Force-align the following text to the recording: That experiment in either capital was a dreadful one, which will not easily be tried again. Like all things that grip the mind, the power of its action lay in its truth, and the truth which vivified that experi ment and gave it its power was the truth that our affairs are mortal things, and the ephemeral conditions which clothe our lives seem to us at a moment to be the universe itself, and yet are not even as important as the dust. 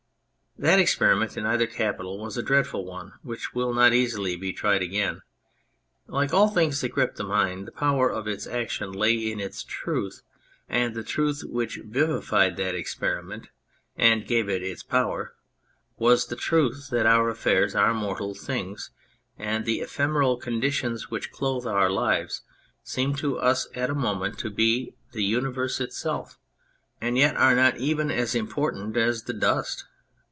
That 0.57 0.79
experiment 0.79 1.37
in 1.37 1.45
either 1.45 1.65
capital 1.65 2.19
was 2.19 2.37
a 2.37 2.43
dreadful 2.43 2.85
one, 2.85 3.13
which 3.23 3.55
will 3.55 3.73
not 3.73 3.93
easily 3.93 4.35
be 4.35 4.53
tried 4.53 4.83
again. 4.83 5.21
Like 6.05 6.35
all 6.35 6.49
things 6.49 6.81
that 6.81 6.89
grip 6.91 7.15
the 7.15 7.23
mind, 7.23 7.65
the 7.65 7.71
power 7.71 8.11
of 8.11 8.27
its 8.27 8.45
action 8.45 8.91
lay 8.91 9.31
in 9.31 9.39
its 9.39 9.63
truth, 9.63 10.21
and 10.69 10.93
the 10.93 11.01
truth 11.05 11.41
which 11.43 11.77
vivified 11.83 12.57
that 12.57 12.75
experi 12.75 13.23
ment 13.23 13.47
and 13.95 14.27
gave 14.27 14.49
it 14.49 14.61
its 14.61 14.83
power 14.83 15.33
was 15.97 16.27
the 16.27 16.35
truth 16.35 16.89
that 16.91 17.07
our 17.07 17.29
affairs 17.29 17.73
are 17.73 17.93
mortal 17.93 18.35
things, 18.35 18.91
and 19.39 19.65
the 19.65 19.79
ephemeral 19.79 20.37
conditions 20.37 21.09
which 21.09 21.31
clothe 21.31 21.65
our 21.65 21.89
lives 21.89 22.41
seem 22.83 23.15
to 23.15 23.39
us 23.39 23.67
at 23.73 23.89
a 23.89 23.95
moment 23.95 24.37
to 24.37 24.51
be 24.51 24.93
the 25.13 25.23
universe 25.23 25.79
itself, 25.79 26.37
and 26.99 27.17
yet 27.17 27.35
are 27.35 27.55
not 27.55 27.77
even 27.77 28.11
as 28.11 28.35
important 28.35 28.95
as 28.95 29.23
the 29.23 29.33
dust. 29.33 29.85